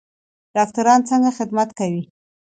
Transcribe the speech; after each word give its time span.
ډاکټران 0.55 0.99
څنګه 1.09 1.29
خدمت 1.37 1.69
کوي؟ 1.79 2.03